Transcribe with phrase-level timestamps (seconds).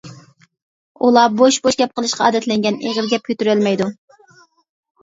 [1.07, 3.95] ئۇلار بوش بوش گەپ قىلىشقا ئادەتلەنگەن، ئېغىر گەپ كۆتۈرەلمەيدۇ.